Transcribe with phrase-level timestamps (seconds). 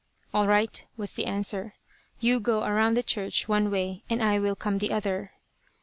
[0.33, 1.75] "All right," was the answer.
[2.19, 5.33] "You go around the church one way, and I will come the other."